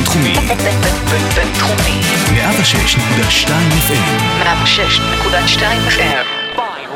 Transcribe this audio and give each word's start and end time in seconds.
בינתחומי. 0.00 0.34
בינתחומי. 1.34 2.00
106.2 2.26 3.50
FM. 3.86 4.06
106.2 4.42 5.62
FM. 5.88 6.24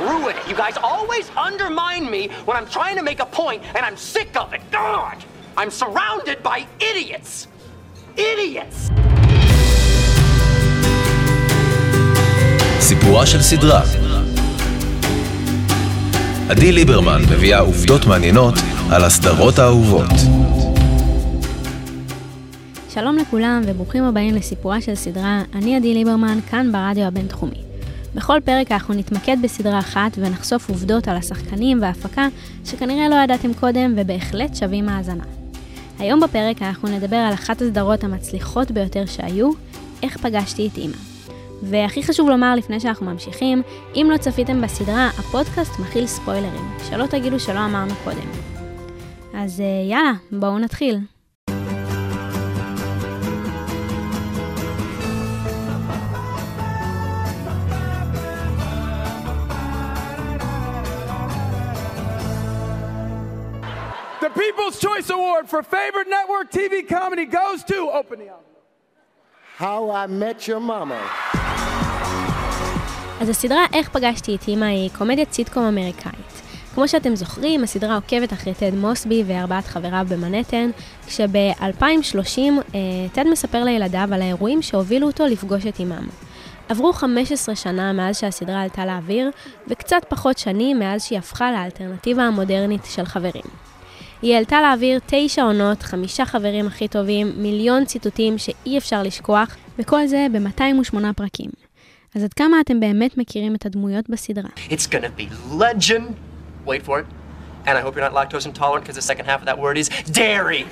Ruin 0.08 0.36
it. 0.36 0.48
You 0.48 0.56
guys 0.56 0.76
always 0.92 1.26
undermine 1.48 2.04
me 2.10 2.22
when 2.46 2.56
I'm 2.58 2.68
trying 2.78 2.96
to 3.00 3.04
make 3.10 3.20
a 3.20 3.28
point, 3.40 3.60
and 3.74 3.82
I'm 3.86 3.98
sick 4.12 4.30
of 4.42 4.48
it. 4.56 4.62
God! 4.70 5.16
I'm 5.60 5.70
surrounded 5.82 6.38
by 6.42 6.58
idiots! 6.90 7.46
Idiots! 8.16 8.90
סיפורה 12.80 13.26
של 13.26 13.42
סדרה. 13.42 13.82
עדי 16.48 16.72
ליברמן 16.72 17.22
מביאה 17.22 17.58
עובדות 17.58 18.06
מעניינות 18.06 18.54
על 18.90 19.04
הסדרות 19.04 19.58
האהובות. 19.58 20.10
שלום 22.94 23.16
לכולם 23.16 23.62
וברוכים 23.66 24.04
הבאים 24.04 24.34
לסיפורה 24.34 24.80
של 24.80 24.94
סדרה, 24.94 25.42
אני 25.54 25.76
עדי 25.76 25.94
ליברמן, 25.94 26.38
כאן 26.50 26.72
ברדיו 26.72 27.04
הבינתחומי. 27.04 27.62
בכל 28.14 28.38
פרק 28.44 28.72
אנחנו 28.72 28.94
נתמקד 28.94 29.36
בסדרה 29.42 29.78
אחת 29.78 30.12
ונחשוף 30.18 30.68
עובדות 30.68 31.08
על 31.08 31.16
השחקנים 31.16 31.82
וההפקה 31.82 32.26
שכנראה 32.64 33.08
לא 33.08 33.14
ידעתם 33.14 33.54
קודם 33.54 33.94
ובהחלט 33.96 34.56
שווים 34.56 34.88
האזנה. 34.88 35.24
היום 35.98 36.20
בפרק 36.20 36.62
אנחנו 36.62 36.88
נדבר 36.88 37.16
על 37.16 37.34
אחת 37.34 37.62
הסדרות 37.62 38.04
המצליחות 38.04 38.70
ביותר 38.70 39.06
שהיו, 39.06 39.50
איך 40.02 40.16
פגשתי 40.16 40.68
את 40.72 40.78
אימא. 40.78 40.96
והכי 41.62 42.02
חשוב 42.02 42.28
לומר 42.28 42.54
לפני 42.54 42.80
שאנחנו 42.80 43.06
ממשיכים, 43.06 43.62
אם 43.94 44.08
לא 44.12 44.16
צפיתם 44.16 44.60
בסדרה, 44.60 45.10
הפודקאסט 45.18 45.78
מכיל 45.78 46.06
ספוילרים, 46.06 46.70
שלא 46.90 47.06
תגידו 47.06 47.40
שלא 47.40 47.64
אמרנו 47.64 47.94
קודם. 48.04 48.28
אז 49.34 49.60
אה, 49.60 49.90
יאללה, 49.90 50.12
בואו 50.32 50.58
נתחיל. 50.58 51.13
The 64.24 64.30
People's 64.44 64.76
Choice 64.86 65.10
Award 65.18 65.44
for 65.52 65.60
favorite 65.62 66.08
network 66.18 66.46
TV 66.58 66.74
comedy 66.96 67.26
goes 67.26 67.58
to 67.72 67.78
Open 67.98 68.18
the 68.22 68.28
envelope. 68.36 68.64
How 69.64 69.80
I 69.90 70.06
Met 70.06 70.48
Your 70.48 70.60
Mama. 70.60 71.00
אז 73.20 73.28
הסדרה 73.28 73.64
איך 73.72 73.88
פגשתי 73.88 74.34
את 74.36 74.48
אימא 74.48 74.64
היא 74.64 74.90
קומדיית 74.98 75.32
סיטקום 75.32 75.62
אמריקאית. 75.64 76.42
כמו 76.74 76.88
שאתם 76.88 77.16
זוכרים, 77.16 77.64
הסדרה 77.64 77.94
עוקבת 77.94 78.32
אחרי 78.32 78.54
טד 78.54 78.74
מוסבי 78.74 79.24
וארבעת 79.26 79.66
חבריו 79.66 80.06
במנהטן, 80.08 80.70
כשב-2030 81.06 82.38
אה, 82.38 82.80
טד 83.12 83.24
מספר 83.26 83.64
לילדיו 83.64 84.08
על 84.12 84.22
האירועים 84.22 84.62
שהובילו 84.62 85.06
אותו 85.06 85.26
לפגוש 85.26 85.66
את 85.66 85.78
אימם. 85.78 86.08
עברו 86.68 86.92
15 86.92 87.56
שנה 87.56 87.92
מאז 87.92 88.18
שהסדרה 88.18 88.62
עלתה 88.62 88.86
לאוויר, 88.86 89.30
וקצת 89.68 90.04
פחות 90.08 90.38
שנים 90.38 90.78
מאז 90.78 91.04
שהיא 91.04 91.18
הפכה 91.18 91.52
לאלטרנטיבה 91.52 92.22
המודרנית 92.22 92.84
של 92.84 93.04
חברים. 93.04 93.73
היא 94.22 94.34
העלתה 94.34 94.60
לאוויר 94.62 95.00
תשע 95.06 95.42
עונות, 95.42 95.82
חמישה 95.82 96.24
חברים 96.24 96.66
הכי 96.66 96.88
טובים, 96.88 97.32
מיליון 97.36 97.84
ציטוטים 97.84 98.38
שאי 98.38 98.78
אפשר 98.78 99.02
לשכוח, 99.02 99.56
וכל 99.78 100.06
זה 100.06 100.26
ב-208 100.32 101.12
פרקים. 101.16 101.50
אז 102.14 102.24
עד 102.24 102.34
כמה 102.34 102.60
אתם 102.60 102.80
באמת 102.80 103.18
מכירים 103.18 103.54
את 103.54 103.66
הדמויות 103.66 104.10
בסדרה? 104.10 104.50
It's 104.70 104.86
gonna 104.86 105.20
be 105.20 105.52
legend. 105.60 106.14
Wait 106.66 106.86
for 106.86 106.98
it. 106.98 107.06
And 107.66 107.78
I 107.78 107.80
hope 107.80 107.96
you're 107.96 108.08
not 108.10 108.14
lactose 108.20 108.46
intolerant 108.46 108.82
because 108.84 108.96
the 108.96 109.08
second 109.12 109.26
half 109.26 109.40
of 109.42 109.46
that 109.46 109.58
word 109.58 109.76
is 109.82 109.88
dairy. 110.22 110.62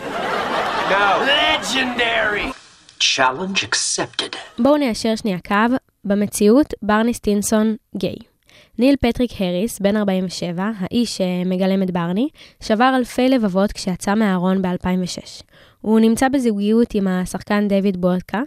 No. 0.90 1.08
Legendary. 1.40 2.52
Challenge 2.98 3.64
accepted. 3.64 4.36
בואו 4.58 4.77
ניישר 4.77 5.17
שנייה 5.17 5.38
קו, 5.48 5.77
במציאות 6.05 6.74
ברני 6.83 7.14
סטינסון 7.14 7.77
גיי. 7.96 8.31
ניל 8.78 8.96
פטריק 8.96 9.30
הריס, 9.38 9.80
בן 9.80 9.96
47, 9.96 10.70
האיש 10.78 11.16
שמגלם 11.16 11.83
את 11.83 11.90
ברני, 11.90 12.28
שבר 12.60 12.92
אלפי 12.96 13.28
לבבות 13.28 13.72
כשיצא 13.72 14.14
מהארון 14.14 14.62
ב-2006. 14.62 15.42
הוא 15.80 16.00
נמצא 16.00 16.28
בזוגיות 16.28 16.94
עם 16.94 17.08
השחקן 17.08 17.68
דיוויד 17.68 18.00
בודקה. 18.00 18.42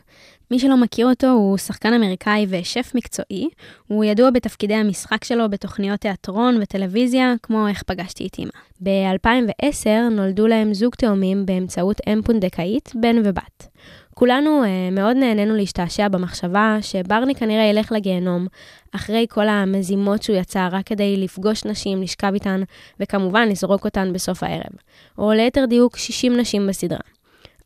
מי 0.52 0.60
שלא 0.60 0.78
מכיר 0.78 1.08
אותו 1.08 1.28
הוא 1.28 1.58
שחקן 1.58 1.94
אמריקאי 1.94 2.46
ושף 2.50 2.92
מקצועי. 2.96 3.50
הוא 3.88 4.06
ידוע 4.06 4.30
בתפקידי 4.30 4.74
המשחק 4.74 5.24
שלו 5.24 5.50
בתוכניות 5.50 6.00
תיאטרון 6.00 6.58
וטלוויזיה, 6.62 7.34
כמו 7.44 7.68
איך 7.68 7.84
פגשתי 7.84 8.28
את 8.28 8.40
אמא. 8.40 8.50
ב-2010 8.82 9.90
נולדו 10.12 10.48
להם 10.48 10.74
זוג 10.74 10.96
תאומים 10.96 11.46
באמצעות 11.46 12.02
אם 12.08 12.22
פונדקאית, 12.22 12.92
בן 12.96 13.16
ובת. 13.24 13.68
כולנו 14.20 14.64
uh, 14.64 14.68
מאוד 14.96 15.18
נהנינו 15.18 15.56
להשתעשע 15.56 16.08
במחשבה 16.08 16.78
שברני 16.82 17.36
כנראה 17.36 17.64
ילך 17.64 17.92
לגיהנום, 17.92 18.48
אחרי 18.92 19.26
כל 19.30 19.48
המזימות 19.48 20.24
שהוא 20.24 20.36
יצא 20.36 20.68
רק 20.72 20.88
כדי 20.88 21.18
לפגוש 21.18 21.66
נשים, 21.66 22.02
לשכב 22.02 22.34
איתן, 22.34 22.62
וכמובן 23.00 23.50
לזרוק 23.50 23.86
אותן 23.86 24.14
בסוף 24.14 24.44
הערב. 24.44 24.74
או 25.18 25.32
ליתר 25.32 25.66
דיוק 25.66 25.98
60 25.98 26.38
נשים 26.38 26.68
בסדרה. 26.68 27.00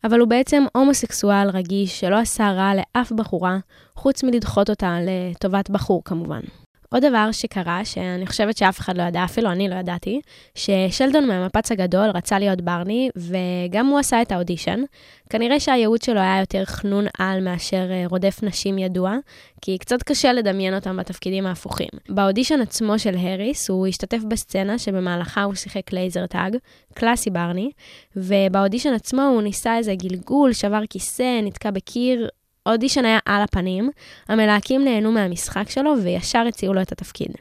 אבל 0.04 0.20
הוא 0.20 0.28
בעצם 0.28 0.64
הומוסקסואל 0.76 1.50
רגיש 1.50 2.00
שלא 2.00 2.16
עשה 2.20 2.52
רע 2.52 2.72
לאף 2.76 3.12
בחורה, 3.12 3.58
חוץ 3.96 4.24
מלדחות 4.24 4.70
אותה 4.70 4.98
לטובת 5.02 5.70
בחור 5.70 6.02
כמובן. 6.06 6.42
עוד 6.90 7.06
דבר 7.06 7.32
שקרה, 7.32 7.86
שאני 7.86 8.28
חושבת 8.28 8.58
שאף 8.58 8.80
אחד 8.80 8.98
לא 8.98 9.04
ידע, 9.04 9.24
אפילו 9.24 9.52
אני 9.52 9.70
לא 9.70 9.76
ידעתי, 9.76 10.22
ששלדון 10.56 11.28
מהמפץ 11.28 11.72
הגדול 11.72 12.10
רצה 12.10 12.40
להיות 12.40 12.62
ברני, 12.62 13.10
וגם 13.16 13.88
הוא 13.88 14.00
עשה 14.00 14.22
את 14.22 14.32
האודישן. 14.32 14.82
כנראה 15.30 15.60
שהייעוד 15.60 16.02
שלו 16.02 16.20
היה 16.20 16.40
יותר 16.40 16.66
חנון 16.66 17.06
על 17.18 17.44
מאשר 17.44 17.92
אה, 17.92 18.04
רודף 18.10 18.40
נשים 18.44 18.78
ידוע, 18.78 19.16
כי 19.62 19.78
קצת 19.78 20.04
קשה 20.04 20.34
לדמיין 20.34 20.76
אותם 20.76 20.98
בתפקידים 20.98 21.46
ההפוכים. 21.46 21.90
באודישן 22.10 22.62
עצמו 22.62 23.00
של 23.00 23.16
הריס, 23.18 23.70
הוא 23.70 23.88
השתתף 23.88 24.20
בסצנה 24.28 24.78
שבמהלכה 24.78 25.44
הוא 25.44 25.56
שיחק 25.56 25.94
laser 25.94 26.26
tag, 26.26 26.58
קלאסי 26.94 27.30
ברני, 27.30 27.72
ובאודישן 28.16 28.94
עצמו 28.94 29.22
הוא 29.22 29.42
ניסה 29.42 29.78
איזה 29.78 29.96
גלגול, 29.96 30.54
שבר 30.54 30.82
כיסא, 30.90 31.42
נתקע 31.44 31.72
בקיר, 31.72 32.28
האודישן 32.66 33.06
היה 33.06 33.20
על 33.26 33.42
הפנים, 33.42 33.90
המלהקים 34.30 34.86
נהנו 34.86 35.12
מהמשחק 35.12 35.70
שלו 35.70 35.94
וישר 36.04 36.44
הציעו 36.48 36.74
לו 36.74 36.82
את 36.82 36.92
התפקיד. 36.92 37.32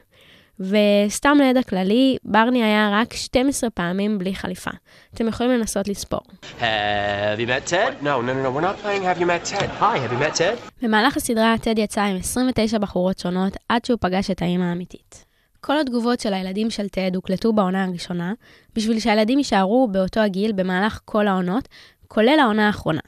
וסתם 0.59 1.37
לידע 1.41 1.63
כללי, 1.63 2.17
ברני 2.23 2.63
היה 2.63 2.89
רק 2.93 3.13
12 3.13 3.69
פעמים 3.69 4.17
בלי 4.17 4.35
חליפה. 4.35 4.71
אתם 5.13 5.27
יכולים 5.27 5.51
לנסות 5.51 5.87
לספור. 5.87 6.19
Have 6.59 7.39
you 7.39 7.47
met 7.47 7.69
Ted? 7.69 8.03
No, 8.03 8.05
no, 8.05 8.33
no, 8.33 8.43
no. 8.43 8.57
We're 8.57 8.61
not 8.61 8.83
playing 8.83 9.03
Have 9.03 9.21
you 9.21 9.25
met 9.25 9.45
Ted. 9.51 9.69
Hi, 9.79 9.97
have 9.97 10.13
you 10.13 10.19
met 10.19 10.37
Ted? 10.37 10.71
במהלך 10.81 11.17
הסדרה 11.17 11.55
טד 11.61 11.79
יצא 11.79 12.01
עם 12.01 12.15
29 12.17 12.77
בחורות 12.77 13.19
שונות 13.19 13.53
עד 13.69 13.85
שהוא 13.85 13.97
פגש 14.01 14.31
את 14.31 14.41
האימא 14.41 14.63
האמיתית. 14.63 15.25
כל 15.61 15.79
התגובות 15.79 16.19
של 16.19 16.33
הילדים 16.33 16.69
של 16.69 16.89
טד 16.89 17.15
הוקלטו 17.15 17.53
בעונה 17.53 17.85
הראשונה, 17.85 18.33
בשביל 18.75 18.99
שהילדים 18.99 19.37
יישארו 19.37 19.87
באותו 19.91 20.19
הגיל 20.19 20.51
במהלך 20.51 20.99
כל 21.05 21.27
העונות, 21.27 21.67
כולל 22.07 22.39
העונה 22.39 22.67
האחרונה. 22.67 23.01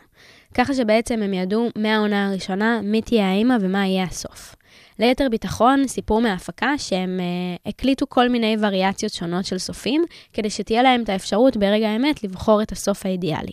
ככה 0.54 0.74
שבעצם 0.74 1.22
הם 1.24 1.34
ידעו 1.34 1.70
מהעונה 1.78 2.28
הראשונה 2.28 2.80
מי 2.84 3.02
תהיה 3.02 3.30
האימא 3.30 3.58
ומה 3.62 3.88
יהיה 3.88 4.04
הסוף. 4.04 4.56
ליתר 5.00 5.28
ביטחון, 5.32 5.88
סיפור 5.88 6.22
מההפקה 6.22 6.78
שהם 6.78 7.20
uh, 7.20 7.70
הקליטו 7.70 8.06
כל 8.10 8.30
מיני 8.30 8.56
וריאציות 8.60 9.14
שונות 9.14 9.46
של 9.46 9.58
סופים, 9.58 10.04
כדי 10.34 10.50
שתהיה 10.50 10.84
להם 10.84 11.04
את 11.04 11.10
האפשרות 11.10 11.58
ברגע 11.58 11.90
האמת 11.90 12.24
לבחור 12.24 12.62
את 12.62 12.72
הסוף 12.72 13.06
האידיאלי. 13.06 13.52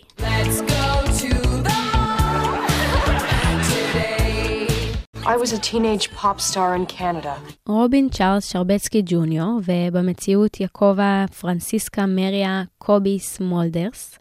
I 5.29 5.37
was 5.37 5.53
a 5.53 5.61
teenage 5.71 6.07
pop 6.21 6.39
star 6.39 6.75
in 6.75 6.85
Canada. 6.97 7.33
רובין 7.67 8.09
צ'ארלס 8.09 8.51
שרבצקי 8.51 9.01
ג'וניור, 9.05 9.59
ובמציאות 9.65 10.59
יעקבה 10.59 11.25
פרנסיסקה 11.39 12.05
מריה 12.05 12.63
קוביס 12.77 13.39
מולדרס. 13.39 14.19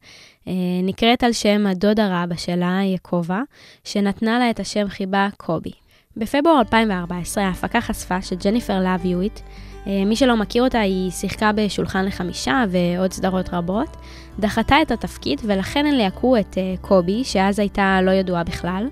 אה, 0.49 0.53
נקראת 0.83 1.23
על 1.23 1.33
שם 1.33 1.67
הדודה 1.67 2.23
רבא 2.23 2.37
שלה, 2.37 2.81
יעקבה, 2.85 3.41
שנתנה 3.85 4.39
לה 4.39 4.51
את 4.51 4.61
השם 4.61 4.89
חיבה 4.89 5.29
קובי. 5.37 5.71
בפברואר 6.17 6.59
2014 6.59 7.45
ההפקה 7.45 7.81
חשפה 7.81 8.23
שג'ניפר 8.23 8.81
לאב 8.81 9.05
יואיט, 9.05 9.41
אה, 9.87 10.05
מי 10.07 10.17
שלא 10.17 10.37
מכיר 10.37 10.63
אותה, 10.63 10.81
היא 10.81 11.11
שיחקה 11.11 11.53
בשולחן 11.53 12.05
לחמישה 12.05 12.65
ועוד 12.71 13.13
סדרות 13.13 13.49
רבות, 13.53 13.97
דחתה 14.39 14.83
את 14.83 14.91
התפקיד 14.91 15.41
ולכן 15.45 15.87
הם 15.87 15.95
ליהקו 15.95 16.37
את 16.37 16.59
אה, 16.59 16.75
קובי, 16.81 17.25
שאז 17.25 17.59
הייתה 17.59 17.99
לא 18.03 18.11
ידועה 18.11 18.45
בכלל. 18.45 18.89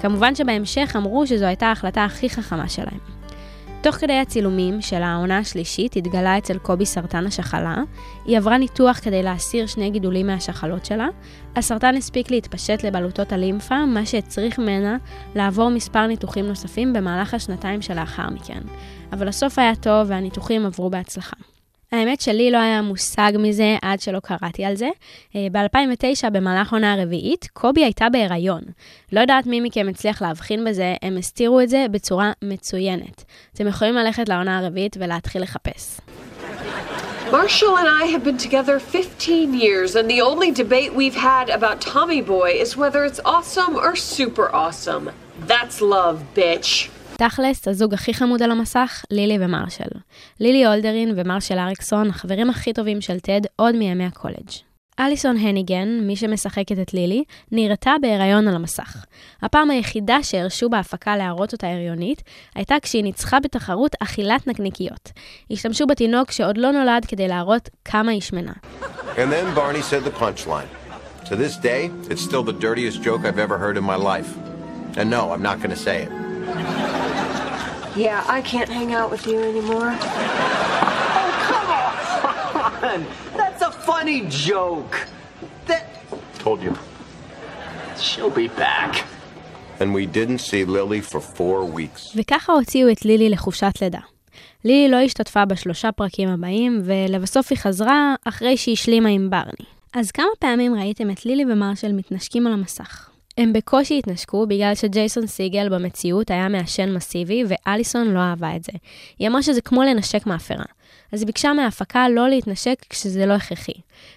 כמובן 0.00 0.34
שבהמשך 0.34 0.92
אמרו 0.96 1.26
שזו 1.26 1.44
הייתה 1.44 1.66
ההחלטה 1.66 2.04
הכי 2.04 2.30
חכמה 2.30 2.68
שלהם. 2.68 2.98
תוך 3.82 3.96
כדי 3.96 4.18
הצילומים 4.18 4.80
של 4.80 5.02
העונה 5.02 5.38
השלישית 5.38 5.96
התגלה 5.96 6.38
אצל 6.38 6.58
קובי 6.58 6.86
סרטן 6.86 7.26
השחלה. 7.26 7.76
היא 8.24 8.38
עברה 8.38 8.58
ניתוח 8.58 8.98
כדי 9.02 9.22
להסיר 9.22 9.66
שני 9.66 9.90
גידולים 9.90 10.26
מהשחלות 10.26 10.84
שלה. 10.84 11.08
הסרטן 11.56 11.96
הספיק 11.96 12.30
להתפשט 12.30 12.84
לבלוטות 12.84 13.32
הלימפה, 13.32 13.86
מה 13.86 14.06
שהצריך 14.06 14.58
ממנה 14.58 14.96
לעבור 15.34 15.70
מספר 15.70 16.06
ניתוחים 16.06 16.46
נוספים 16.46 16.92
במהלך 16.92 17.34
השנתיים 17.34 17.82
שלאחר 17.82 18.26
מכן. 18.30 18.60
אבל 19.12 19.28
הסוף 19.28 19.58
היה 19.58 19.74
טוב 19.74 20.06
והניתוחים 20.10 20.66
עברו 20.66 20.90
בהצלחה. 20.90 21.51
האמת 21.92 22.20
שלי 22.20 22.50
לא 22.50 22.58
היה 22.58 22.82
מושג 22.82 23.32
מזה 23.38 23.76
עד 23.82 24.00
שלא 24.00 24.20
קראתי 24.20 24.64
על 24.64 24.76
זה. 24.76 24.88
אה, 25.36 25.46
ב-2009, 25.52 26.30
במהלך 26.30 26.72
עונה 26.72 26.92
הרביעית, 26.92 27.48
קובי 27.52 27.84
הייתה 27.84 28.08
בהיריון. 28.08 28.62
לא 29.12 29.20
יודעת 29.20 29.46
מי 29.46 29.60
מכם 29.60 29.86
הצליח 29.90 30.22
להבחין 30.22 30.64
בזה, 30.64 30.94
הם 31.02 31.16
הסתירו 31.16 31.60
את 31.60 31.68
זה 31.68 31.86
בצורה 31.90 32.32
מצוינת. 32.42 33.24
אתם 33.54 33.66
יכולים 33.66 33.94
ללכת 33.94 34.28
לעונה 34.28 34.58
הרביעית 34.58 34.96
ולהתחיל 35.00 35.42
לחפש. 35.42 36.00
Marshall 37.30 37.76
and 37.78 37.88
I 38.02 38.04
have 38.14 38.24
been 38.24 38.36
together 38.36 38.78
15 38.78 39.54
years, 39.54 39.96
and 39.96 40.06
the 40.10 40.20
only 40.20 40.50
debate 40.50 40.92
we've 40.94 41.14
had 41.14 41.48
about 41.48 41.80
Tommy 41.80 42.20
Boy 42.20 42.50
is 42.64 42.76
whether 42.76 43.04
it's 43.06 43.20
awesome 43.24 43.74
or 43.74 43.96
super 43.96 44.54
awesome. 44.54 45.10
That's 45.46 45.80
love, 45.80 46.16
bitch. 46.34 46.90
תכלס, 47.16 47.68
הזוג 47.68 47.94
הכי 47.94 48.14
חמוד 48.14 48.42
על 48.42 48.50
המסך, 48.50 49.04
לילי 49.10 49.38
ומרשל. 49.40 49.84
לילי 50.40 50.66
אולדרין 50.66 51.14
ומרשל 51.16 51.58
אריקסון, 51.58 52.10
החברים 52.10 52.50
הכי 52.50 52.72
טובים 52.72 53.00
של 53.00 53.20
טד 53.20 53.40
עוד 53.56 53.76
מימי 53.76 54.04
הקולג'. 54.04 54.50
אליסון 55.00 55.36
הניגן, 55.36 55.88
מי 56.02 56.16
שמשחקת 56.16 56.78
את 56.82 56.94
לילי, 56.94 57.24
נראתה 57.52 57.92
בהיריון 58.02 58.48
על 58.48 58.54
המסך. 58.54 59.04
הפעם 59.42 59.70
היחידה 59.70 60.22
שהרשו 60.22 60.68
בהפקה 60.68 61.16
להראות 61.16 61.52
אותה 61.52 61.68
הריונית, 61.68 62.22
הייתה 62.54 62.74
כשהיא 62.82 63.02
ניצחה 63.02 63.40
בתחרות 63.40 63.92
אכילת 64.00 64.46
נקניקיות. 64.46 65.10
השתמשו 65.50 65.86
בתינוק 65.86 66.30
שעוד 66.30 66.58
לא 66.58 66.70
נולד 66.70 67.04
כדי 67.04 67.28
להראות 67.28 67.68
כמה 67.84 68.12
היא 68.12 68.20
שמנה. 68.20 68.52
To 71.24 71.36
this 71.36 71.56
day, 71.56 71.82
it's 72.10 72.20
still 72.20 72.42
the 72.42 72.52
dirtiest 72.52 72.98
joke 73.02 73.24
I've 73.24 73.38
ever 73.38 73.56
heard 73.56 73.76
in 73.76 73.84
my 73.84 73.96
life. 73.96 74.30
And 74.98 75.08
no, 75.08 75.32
I'm 75.32 75.42
not 75.42 75.56
going 75.62 75.74
say 75.76 76.02
it. 76.02 76.81
Yeah, 77.96 78.24
I 78.26 78.40
can't 78.40 78.70
hang 78.70 78.94
out 78.94 79.10
with 79.10 79.26
you 79.26 79.38
anymore. 79.42 79.90
That's 83.36 83.62
a 83.62 83.70
funny 83.70 84.26
joke. 84.28 84.94
That. 85.66 85.84
Told 86.38 86.62
you. 86.62 86.74
She'll 87.98 88.30
be 88.30 88.48
back. 88.48 89.04
And 89.80 89.92
we 89.92 90.06
didn't 90.06 90.38
see 90.38 90.64
Lily 90.64 91.00
for 91.00 91.20
four 91.20 91.64
weeks. 91.64 92.12
וככה 92.16 92.52
הוציאו 92.52 92.92
את 92.92 93.04
לילי 93.04 93.28
לחופשת 93.28 93.72
לידה. 93.82 94.00
לילי 94.64 94.90
לא 94.90 94.96
השתתפה 94.96 95.44
בשלושה 95.44 95.92
פרקים 95.92 96.28
הבאים, 96.28 96.82
ולבסוף 96.84 97.46
היא 97.50 97.58
חזרה 97.58 98.14
אחרי 98.24 98.56
שהיא 98.56 98.72
השלימה 98.72 99.08
עם 99.08 99.30
ברני. 99.30 99.66
אז 99.94 100.10
כמה 100.10 100.26
פעמים 100.38 100.74
ראיתם 100.74 101.10
את 101.10 101.26
לילי 101.26 101.44
ומרשל 101.52 101.92
מתנשקים 101.92 102.46
על 102.46 102.52
המסך? 102.52 103.11
הם 103.38 103.52
בקושי 103.52 103.98
התנשקו 103.98 104.46
בגלל 104.46 104.74
שג'ייסון 104.74 105.26
סיגל 105.26 105.68
במציאות 105.68 106.30
היה 106.30 106.48
מעשן 106.48 106.94
מסיבי 106.94 107.44
ואליסון 107.48 108.08
לא 108.08 108.20
אהבה 108.20 108.56
את 108.56 108.64
זה. 108.64 108.72
היא 109.18 109.28
אמרה 109.28 109.42
שזה 109.42 109.60
כמו 109.60 109.82
לנשק 109.82 110.26
מאפרה. 110.26 110.64
אז 111.12 111.20
היא 111.20 111.26
ביקשה 111.26 111.52
מההפקה 111.52 112.08
לא 112.08 112.28
להתנשק 112.28 112.84
כשזה 112.88 113.26
לא 113.26 113.32
הכרחי. 113.32 113.72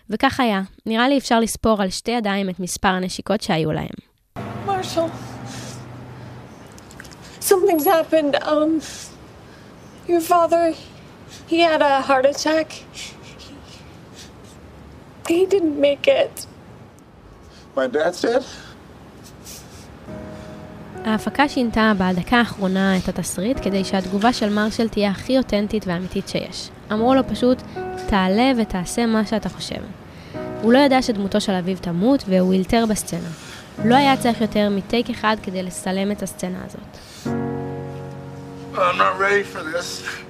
וכך 0.10 0.40
היה, 0.40 0.62
נראה 0.86 1.10
לי 1.10 1.18
אפשר 1.18 1.40
לספור 1.40 1.82
על 1.82 1.90
שתי 1.90 2.12
ידיים 2.12 2.50
את 2.50 2.60
מספר 2.60 2.88
הנשיקות 2.88 3.42
שהיו 3.42 3.72
להם. 3.72 3.96
Marshall, 4.68 5.10
something's 7.40 7.86
happened. 7.86 8.36
Um, 8.36 8.82
your 10.08 10.22
father, 10.22 10.74
he 11.48 11.60
had 11.60 11.82
a 11.82 12.02
heart 12.02 12.26
attack. 12.26 12.68
He 15.28 15.46
didn't 15.46 15.80
make 15.80 16.08
it. 16.08 16.46
My 17.76 17.88
dad 17.88 18.16
said? 18.16 18.44
ההפקה 21.06 21.50
שינתה 21.50 21.92
בדקה 21.98 22.38
האחרונה 22.38 22.98
את 22.98 23.10
התסריט 23.10 23.58
כדי 23.62 23.84
שהתגובה 23.84 24.34
של 24.34 24.50
מרשל 24.50 24.90
תהיה 24.90 25.10
הכי 25.10 25.38
אותנטית 25.38 25.88
ואמיתית 25.88 26.28
שיש. 26.28 26.70
אמרו 26.92 27.16
לו 27.16 27.28
פשוט, 27.28 27.62
תעלה 28.08 28.52
ותעשה 28.58 29.06
מה 29.06 29.26
שאתה 29.26 29.50
חושב. 29.50 29.82
הוא 30.62 30.74
לא 30.74 30.78
ידע 30.78 31.02
שדמותו 31.02 31.42
של 31.42 31.52
אביו 31.52 31.78
תמות 31.82 32.24
והוא 32.28 32.54
אילתר 32.54 32.86
בסצנה. 32.90 33.30
לא 33.86 33.96
היה 33.96 34.18
צריך 34.18 34.42
יותר 34.42 34.70
מטייק 34.70 35.10
אחד 35.10 35.38
כדי 35.44 35.64
לצלם 35.64 36.12
את 36.12 36.24
הסצנה 36.24 36.58
הזאת. 36.66 37.26
I'm 38.76 38.98
not 38.98 39.20
ready 39.20 39.44
for 39.54 39.64
this. 39.64 40.25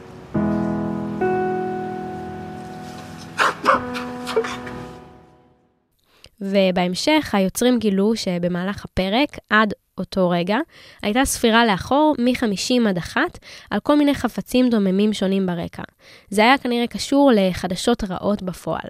ובהמשך 6.42 7.30
היוצרים 7.34 7.80
גילו 7.80 8.16
שבמהלך 8.16 8.86
הפרק, 8.86 9.38
עד 9.50 9.74
אותו 9.98 10.30
רגע, 10.30 10.58
הייתה 11.02 11.26
ספירה 11.26 11.66
לאחור 11.66 12.16
מ-50 12.20 12.90
עד 12.90 12.98
1 12.98 13.22
על 13.70 13.80
כל 13.80 13.98
מיני 13.98 14.16
חפצים 14.16 14.70
דוממים 14.70 15.14
שונים 15.14 15.46
ברקע. 15.46 15.84
זה 16.30 16.42
היה 16.42 16.58
כנראה 16.58 16.88
קשור 16.88 17.32
לחדשות 17.36 18.04
רעות 18.04 18.42
בפועל. 18.42 18.90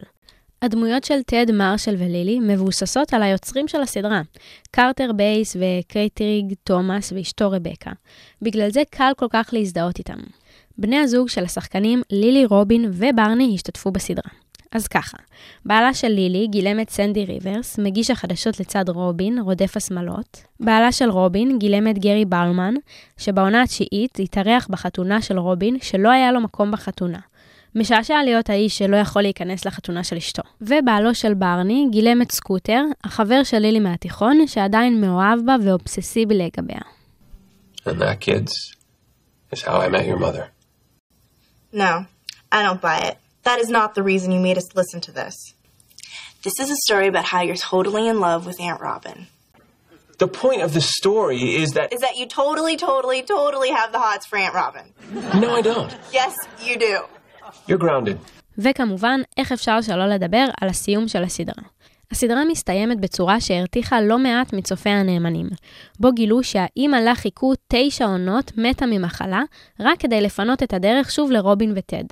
הדמויות 0.61 1.03
של 1.03 1.23
טד, 1.23 1.51
מרשל 1.51 1.95
ולילי 1.97 2.39
מבוססות 2.39 3.13
על 3.13 3.23
היוצרים 3.23 3.67
של 3.67 3.81
הסדרה, 3.81 4.21
קרטר 4.71 5.11
בייס 5.11 5.57
וקרייג 5.59 6.53
תומאס 6.63 7.11
ואשתו 7.11 7.51
רבקה. 7.51 7.91
בגלל 8.41 8.69
זה 8.69 8.81
קל 8.89 9.11
כל 9.17 9.27
כך 9.29 9.49
להזדהות 9.53 9.99
איתם. 9.99 10.19
בני 10.77 10.97
הזוג 10.97 11.29
של 11.29 11.43
השחקנים 11.43 12.01
לילי 12.09 12.45
רובין 12.45 12.85
וברני 12.91 13.51
השתתפו 13.55 13.91
בסדרה. 13.91 14.44
אז 14.71 14.87
ככה, 14.87 15.17
בעלה 15.65 15.93
של 15.93 16.07
לילי 16.07 16.47
גילם 16.47 16.79
את 16.79 16.89
סנדי 16.89 17.25
ריברס, 17.25 17.79
מגיש 17.79 18.11
החדשות 18.11 18.59
לצד 18.59 18.89
רובין, 18.89 19.39
רודף 19.39 19.77
השמלות. 19.77 20.43
בעלה 20.59 20.91
של 20.91 21.09
רובין 21.09 21.59
גילם 21.59 21.87
את 21.87 21.99
גרי 21.99 22.25
ברמן, 22.25 22.73
שבעונה 23.17 23.63
התשיעית 23.63 24.19
התארח 24.19 24.67
בחתונה 24.69 25.21
של 25.21 25.39
רובין, 25.39 25.77
שלא 25.81 26.09
היה 26.09 26.31
לו 26.31 26.41
מקום 26.41 26.71
בחתונה. 26.71 27.19
משעשע 27.75 28.23
להיות 28.23 28.49
האיש 28.49 28.77
שלא 28.77 28.97
יכול 28.97 29.21
להיכנס 29.21 29.65
לחתונה 29.65 30.03
של 30.03 30.15
אשתו. 30.15 30.43
ובעלו 30.61 31.15
של 31.15 31.33
ברני 31.33 31.87
גילם 31.91 32.21
את 32.21 32.31
סקוטר, 32.31 32.83
החבר 33.03 33.43
של 33.43 33.59
לילי 33.59 33.79
מהתיכון, 33.79 34.47
שעדיין 34.47 35.01
מאוהב 35.01 35.39
בה 35.45 35.55
ואובססיבי 35.63 36.35
לגביה. 36.35 36.79
And 37.87 38.01
that, 38.01 38.19
kids, 38.19 38.75
is 39.51 39.61
how 39.61 39.77
I 39.79 39.89
met 39.89 40.05
your 40.05 40.17
mother. 40.17 40.45
No, 41.71 42.05
I 42.51 42.63
don't 42.63 42.81
buy 42.81 42.97
it. 43.09 43.17
That 43.45 43.59
is 43.63 43.69
not 43.69 43.89
the 43.97 44.03
reason 44.11 44.27
you 44.35 44.41
made 44.49 44.57
us 44.61 44.69
listen 44.79 44.99
to 45.07 45.11
this. 45.11 45.35
This 46.45 46.57
is 46.63 46.69
a 46.71 46.79
story 46.87 47.07
about 47.13 47.25
how 47.31 47.41
you're 47.47 47.63
totally 47.75 48.05
in 48.11 48.17
love 48.27 48.41
with 48.47 48.57
Aunt 48.67 48.79
Robin. 48.89 49.17
The 50.23 50.27
point 50.43 50.61
of 50.67 50.71
the 50.77 50.81
story 50.99 51.43
is 51.63 51.69
that. 51.77 51.87
Is 51.97 52.01
that 52.07 52.15
you 52.19 52.25
totally, 52.43 52.75
totally, 52.77 53.21
totally 53.37 53.71
have 53.79 53.89
the 53.95 54.01
hots 54.05 54.25
for 54.29 54.37
Aunt 54.43 54.55
Robin. 54.61 54.85
No, 55.43 55.49
I 55.59 55.61
don't. 55.61 55.91
Yes, 56.19 56.33
you 56.67 56.75
do. 56.87 56.95
You're 57.67 57.83
grounded. 57.85 58.17
וכמובן, 58.57 59.21
איך 59.37 59.51
אפשר 59.51 59.81
שלא 59.81 60.05
לדבר 60.05 60.45
על 60.61 60.69
הסיום 60.69 61.07
של 61.07 61.23
הסדרה. 61.23 61.63
הסדרה 62.11 62.45
מסתיימת 62.45 62.99
בצורה 62.99 63.41
שהרתיחה 63.41 64.01
לא 64.01 64.17
מעט 64.17 64.53
מצופי 64.53 64.89
הנאמנים, 64.89 65.49
בו 65.99 66.11
גילו 66.11 66.43
שהאימא 66.43 66.97
לה 66.97 67.15
חיכו 67.15 67.53
תשע 67.67 68.05
עונות 68.05 68.51
מתה 68.57 68.85
ממחלה, 68.85 69.41
רק 69.79 69.99
כדי 69.99 70.21
לפנות 70.21 70.63
את 70.63 70.73
הדרך 70.73 71.11
שוב 71.11 71.31
לרובין 71.31 71.73
וטד. 71.75 72.03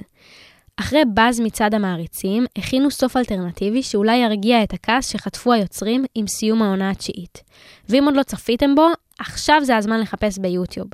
אחרי 0.79 1.05
באז 1.13 1.39
מצד 1.39 1.73
המעריצים, 1.73 2.45
הכינו 2.57 2.91
סוף 2.91 3.17
אלטרנטיבי 3.17 3.83
שאולי 3.83 4.17
ירגיע 4.17 4.63
את 4.63 4.73
הכעס 4.73 5.11
שחטפו 5.11 5.53
היוצרים 5.53 6.05
עם 6.15 6.27
סיום 6.27 6.61
העונה 6.61 6.89
התשיעית. 6.89 7.43
ואם 7.89 8.05
עוד 8.05 8.15
לא 8.15 8.23
צפיתם 8.23 8.75
בו, 8.75 8.87
עכשיו 9.19 9.61
זה 9.63 9.77
הזמן 9.77 9.99
לחפש 9.99 10.37
ביוטיוב. 10.37 10.87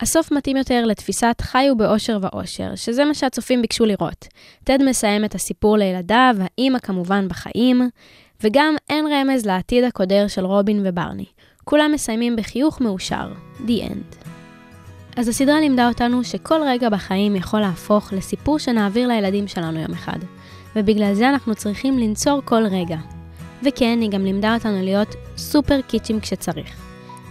הסוף 0.00 0.32
מתאים 0.32 0.56
יותר 0.56 0.84
לתפיסת 0.86 1.36
חיו 1.40 1.76
באושר 1.76 2.18
ואושר, 2.22 2.74
שזה 2.74 3.04
מה 3.04 3.14
שהצופים 3.14 3.62
ביקשו 3.62 3.84
לראות. 3.84 4.28
טד 4.64 4.78
מסיים 4.82 5.24
את 5.24 5.34
הסיפור 5.34 5.76
לילדיו, 5.76 6.36
האימא 6.40 6.78
כמובן 6.78 7.28
בחיים, 7.28 7.90
וגם 8.44 8.74
אין 8.90 9.06
רמז 9.12 9.46
לעתיד 9.46 9.84
הקודר 9.84 10.28
של 10.28 10.44
רובין 10.44 10.80
וברני. 10.84 11.26
כולם 11.64 11.90
מסיימים 11.94 12.36
בחיוך 12.36 12.80
מאושר. 12.80 13.32
The 13.66 13.82
end. 13.82 14.27
אז 15.18 15.28
הסדרה 15.28 15.60
לימדה 15.60 15.88
אותנו 15.88 16.24
שכל 16.24 16.60
רגע 16.66 16.88
בחיים 16.88 17.36
יכול 17.36 17.60
להפוך 17.60 18.12
לסיפור 18.12 18.58
שנעביר 18.58 19.08
לילדים 19.08 19.48
שלנו 19.48 19.80
יום 19.80 19.92
אחד, 19.92 20.18
ובגלל 20.76 21.14
זה 21.14 21.28
אנחנו 21.28 21.54
צריכים 21.54 21.98
לנצור 21.98 22.42
כל 22.44 22.62
רגע. 22.70 22.96
וכן, 23.62 23.98
היא 24.00 24.10
גם 24.10 24.24
לימדה 24.24 24.54
אותנו 24.54 24.82
להיות 24.82 25.14
סופר 25.36 25.80
קיצ'ים 25.80 26.20
כשצריך, 26.20 26.76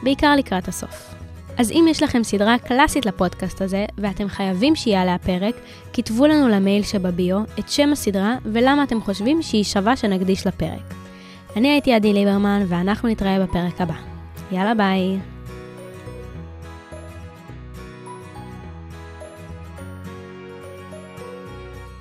בעיקר 0.04 0.36
לקראת 0.36 0.68
הסוף. 0.68 1.16
אז 1.58 1.72
אם 1.72 1.86
יש 1.90 2.04
לכם 2.04 2.24
סדרה 2.24 2.58
קלאסית 2.58 3.06
לפודקאסט 3.06 3.62
הזה, 3.62 3.86
ואתם 3.98 4.28
חייבים 4.28 4.76
שיעלה 4.76 5.16
הפרק, 5.16 5.56
כתבו 5.94 6.28
לנו 6.28 6.48
למייל 6.48 6.84
שבביו 6.84 7.40
את 7.60 7.70
שם 7.70 7.92
הסדרה 7.92 8.36
ולמה 8.46 8.84
אתם 8.84 9.02
חושבים 9.02 9.42
שהיא 9.42 9.64
שווה 9.64 9.96
שנקדיש 9.96 10.48
לפרק. 10.48 10.94
אני 11.56 11.68
הייתי 11.68 11.94
עדי 11.94 12.14
ליברמן, 12.14 12.66
ואנחנו 12.68 13.10
נתראה 13.10 13.44
בפרק 13.44 13.82
הבא. 13.82 13.96
יאללה 14.52 14.74
ביי. 14.74 15.37